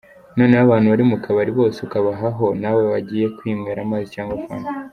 Noneho 0.37 0.61
abantu 0.65 0.87
bari 0.91 1.03
mu 1.11 1.17
kabari 1.23 1.51
bose 1.59 1.77
ukabahaho, 1.87 2.45
nawe 2.61 2.81
wagiye 2.91 3.25
kwinywera 3.37 3.79
amazi 3.83 4.07
cyangwa 4.15 4.35
fanta…”. 4.45 4.69